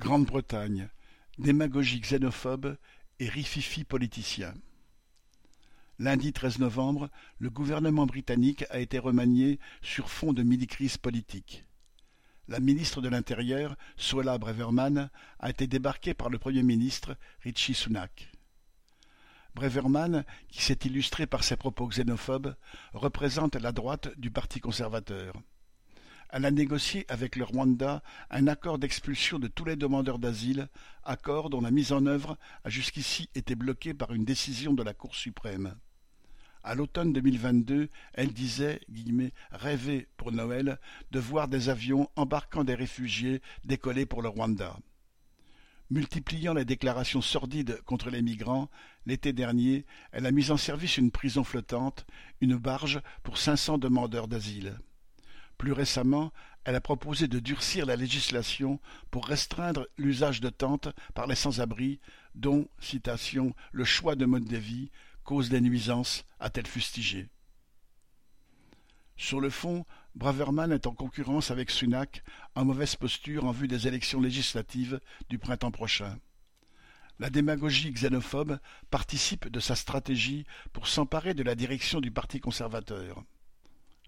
Grande-Bretagne, 0.00 0.88
démagogie 1.36 2.00
xénophobe 2.00 2.78
et 3.18 3.28
rififi 3.28 3.84
politicien. 3.84 4.54
Lundi 5.98 6.32
13 6.32 6.58
novembre, 6.58 7.10
le 7.38 7.50
gouvernement 7.50 8.06
britannique 8.06 8.64
a 8.70 8.78
été 8.78 8.98
remanié 8.98 9.58
sur 9.82 10.08
fond 10.08 10.32
de 10.32 10.42
mini-crise 10.42 10.96
politique. 10.96 11.66
La 12.48 12.60
ministre 12.60 13.02
de 13.02 13.10
l'Intérieur, 13.10 13.76
Suella 13.98 14.38
Breverman, 14.38 15.10
a 15.38 15.50
été 15.50 15.66
débarquée 15.66 16.14
par 16.14 16.30
le 16.30 16.38
Premier 16.38 16.62
ministre 16.62 17.14
Richie 17.42 17.74
Sunak. 17.74 18.32
Breverman, 19.54 20.24
qui 20.48 20.62
s'est 20.62 20.78
illustré 20.84 21.26
par 21.26 21.44
ses 21.44 21.56
propos 21.56 21.86
xénophobes, 21.88 22.56
représente 22.94 23.56
la 23.56 23.72
droite 23.72 24.18
du 24.18 24.30
Parti 24.30 24.60
conservateur. 24.60 25.34
Elle 26.32 26.44
a 26.44 26.50
négocié 26.52 27.04
avec 27.08 27.34
le 27.34 27.44
Rwanda 27.44 28.02
un 28.30 28.46
accord 28.46 28.78
d'expulsion 28.78 29.40
de 29.40 29.48
tous 29.48 29.64
les 29.64 29.74
demandeurs 29.74 30.20
d'asile, 30.20 30.68
accord 31.02 31.50
dont 31.50 31.60
la 31.60 31.72
mise 31.72 31.92
en 31.92 32.06
œuvre 32.06 32.38
a 32.62 32.70
jusqu'ici 32.70 33.28
été 33.34 33.56
bloquée 33.56 33.94
par 33.94 34.12
une 34.12 34.24
décision 34.24 34.72
de 34.72 34.84
la 34.84 34.94
Cour 34.94 35.16
suprême. 35.16 35.74
À 36.62 36.74
l'automne 36.76 37.12
2022, 37.12 37.88
elle 38.12 38.32
disait 38.32 38.80
rêver 39.50 40.06
pour 40.16 40.30
Noël 40.30 40.78
de 41.10 41.18
voir 41.18 41.48
des 41.48 41.68
avions 41.68 42.08
embarquant 42.14 42.62
des 42.62 42.74
réfugiés 42.74 43.40
décoller 43.64 44.06
pour 44.06 44.22
le 44.22 44.28
Rwanda. 44.28 44.76
Multipliant 45.90 46.54
les 46.54 46.64
déclarations 46.64 47.22
sordides 47.22 47.80
contre 47.86 48.10
les 48.10 48.22
migrants, 48.22 48.70
l'été 49.06 49.32
dernier, 49.32 49.84
elle 50.12 50.26
a 50.26 50.30
mis 50.30 50.52
en 50.52 50.56
service 50.56 50.98
une 50.98 51.10
prison 51.10 51.42
flottante, 51.42 52.06
une 52.40 52.56
barge 52.56 53.00
pour 53.24 53.38
cinq 53.38 53.56
cents 53.56 53.78
demandeurs 53.78 54.28
d'asile. 54.28 54.78
Plus 55.60 55.72
récemment, 55.72 56.32
elle 56.64 56.74
a 56.74 56.80
proposé 56.80 57.28
de 57.28 57.38
durcir 57.38 57.84
la 57.84 57.94
législation 57.94 58.80
pour 59.10 59.26
restreindre 59.26 59.86
l'usage 59.98 60.40
de 60.40 60.48
tentes 60.48 60.88
par 61.12 61.26
les 61.26 61.34
sans-abri, 61.34 62.00
dont, 62.34 62.66
citation, 62.78 63.54
le 63.70 63.84
choix 63.84 64.16
de 64.16 64.24
mode 64.24 64.46
de 64.46 64.56
vie 64.56 64.90
cause 65.22 65.50
des 65.50 65.60
nuisances, 65.60 66.24
a-t-elle 66.38 66.66
fustigé. 66.66 67.28
Sur 69.18 69.38
le 69.38 69.50
fond, 69.50 69.84
Braverman 70.14 70.72
est 70.72 70.86
en 70.86 70.94
concurrence 70.94 71.50
avec 71.50 71.70
Sunak, 71.70 72.24
en 72.54 72.64
mauvaise 72.64 72.96
posture 72.96 73.44
en 73.44 73.52
vue 73.52 73.68
des 73.68 73.86
élections 73.86 74.22
législatives 74.22 74.98
du 75.28 75.38
printemps 75.38 75.70
prochain. 75.70 76.18
La 77.18 77.28
démagogie 77.28 77.92
xénophobe 77.92 78.58
participe 78.90 79.48
de 79.48 79.60
sa 79.60 79.76
stratégie 79.76 80.46
pour 80.72 80.88
s'emparer 80.88 81.34
de 81.34 81.42
la 81.42 81.54
direction 81.54 82.00
du 82.00 82.10
Parti 82.10 82.40
conservateur. 82.40 83.22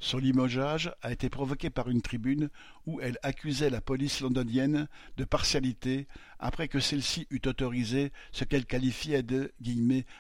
Son 0.03 0.19
limogeage 0.19 0.93
a 1.03 1.13
été 1.13 1.31
provoqué 1.31 1.71
par 1.71 1.89
une 1.89 2.03
tribune 2.03 2.51
où 2.87 3.01
elle 3.01 3.21
accusait 3.23 3.71
la 3.71 3.81
police 3.81 4.21
londonienne 4.21 4.89
de 5.17 5.25
partialité 5.25 6.09
après 6.41 6.67
que 6.67 6.81
celle-ci 6.81 7.29
eut 7.31 7.41
autorisé 7.47 8.11
ce 8.33 8.43
qu'elle 8.43 8.67
qualifiait 8.67 9.23
de 9.23 9.53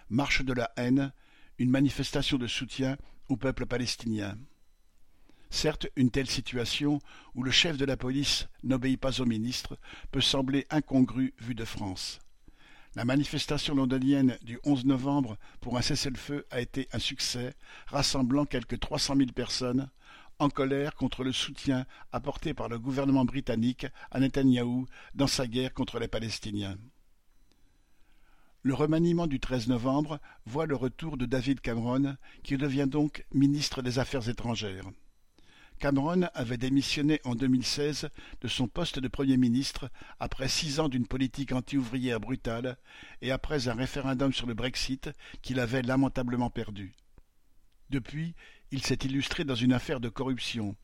marche 0.08 0.44
de 0.44 0.52
la 0.52 0.70
haine, 0.76 1.12
une 1.58 1.70
manifestation 1.70 2.38
de 2.38 2.46
soutien 2.46 2.96
au 3.28 3.36
peuple 3.36 3.66
palestinien. 3.66 4.38
Certes, 5.50 5.88
une 5.96 6.12
telle 6.12 6.30
situation, 6.30 7.00
où 7.34 7.42
le 7.42 7.50
chef 7.50 7.76
de 7.76 7.84
la 7.84 7.96
police 7.96 8.46
n'obéit 8.62 9.00
pas 9.00 9.20
au 9.20 9.26
ministre, 9.26 9.76
peut 10.12 10.20
sembler 10.20 10.64
incongrue 10.70 11.34
vue 11.40 11.56
de 11.56 11.64
France. 11.64 12.20
La 12.94 13.06
manifestation 13.06 13.74
londonienne 13.74 14.36
du 14.42 14.58
11 14.64 14.84
novembre 14.84 15.38
pour 15.62 15.78
un 15.78 15.80
cessez-le-feu 15.80 16.46
a 16.50 16.60
été 16.60 16.88
un 16.92 16.98
succès, 16.98 17.54
rassemblant 17.86 18.44
quelques 18.44 18.78
300 18.78 19.16
000 19.16 19.30
personnes, 19.32 19.88
en 20.38 20.50
colère 20.50 20.94
contre 20.94 21.24
le 21.24 21.32
soutien 21.32 21.86
apporté 22.12 22.52
par 22.52 22.68
le 22.68 22.78
gouvernement 22.78 23.24
britannique 23.24 23.86
à 24.10 24.20
Netanyahou 24.20 24.86
dans 25.14 25.26
sa 25.26 25.46
guerre 25.46 25.72
contre 25.72 25.98
les 25.98 26.08
Palestiniens. 26.08 26.76
Le 28.62 28.74
remaniement 28.74 29.26
du 29.26 29.40
13 29.40 29.68
novembre 29.68 30.20
voit 30.44 30.66
le 30.66 30.76
retour 30.76 31.16
de 31.16 31.24
David 31.24 31.62
Cameron, 31.62 32.16
qui 32.42 32.58
devient 32.58 32.86
donc 32.86 33.24
ministre 33.32 33.80
des 33.80 34.00
Affaires 34.00 34.28
étrangères. 34.28 34.90
Cameron 35.82 36.28
avait 36.34 36.58
démissionné 36.58 37.20
en 37.24 37.34
2016 37.34 38.08
de 38.40 38.46
son 38.46 38.68
poste 38.68 39.00
de 39.00 39.08
Premier 39.08 39.36
ministre 39.36 39.90
après 40.20 40.46
six 40.46 40.78
ans 40.78 40.88
d'une 40.88 41.08
politique 41.08 41.50
anti-ouvrière 41.50 42.20
brutale 42.20 42.76
et 43.20 43.32
après 43.32 43.66
un 43.66 43.74
référendum 43.74 44.32
sur 44.32 44.46
le 44.46 44.54
Brexit 44.54 45.10
qu'il 45.42 45.58
avait 45.58 45.82
lamentablement 45.82 46.50
perdu. 46.50 46.94
Depuis, 47.90 48.36
il 48.70 48.84
s'est 48.84 49.00
illustré 49.02 49.42
dans 49.42 49.56
une 49.56 49.72
affaire 49.72 49.98
de 49.98 50.08
corruption. 50.08 50.76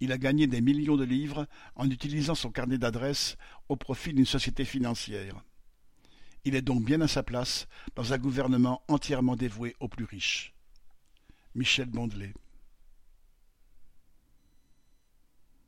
Il 0.00 0.10
a 0.10 0.16
gagné 0.16 0.46
des 0.46 0.62
millions 0.62 0.96
de 0.96 1.04
livres 1.04 1.46
en 1.76 1.90
utilisant 1.90 2.34
son 2.34 2.50
carnet 2.50 2.78
d'adresses 2.78 3.36
au 3.68 3.76
profit 3.76 4.14
d'une 4.14 4.24
société 4.24 4.64
financière. 4.64 5.34
Il 6.46 6.54
est 6.54 6.62
donc 6.62 6.82
bien 6.82 7.02
à 7.02 7.08
sa 7.08 7.22
place 7.22 7.68
dans 7.94 8.14
un 8.14 8.18
gouvernement 8.18 8.82
entièrement 8.88 9.36
dévoué 9.36 9.76
aux 9.80 9.88
plus 9.88 10.06
riches. 10.06 10.54
Michel 11.54 11.90
Bondelet 11.90 12.32